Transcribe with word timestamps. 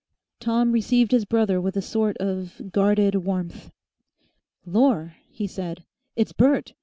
Tom 0.39 0.71
received 0.71 1.11
his 1.11 1.25
brother 1.25 1.61
with 1.61 1.77
a 1.77 1.81
sort 1.83 2.17
of 2.17 2.59
guarded 2.71 3.13
warmth. 3.13 3.69
"Lor!" 4.65 5.15
he 5.29 5.45
said, 5.45 5.85
"it's 6.15 6.31
Bert. 6.33 6.73